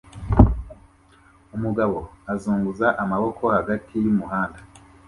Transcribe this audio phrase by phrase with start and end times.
[1.55, 1.97] umugabo
[2.33, 4.61] azunguza amaboko hagati y'umuhanda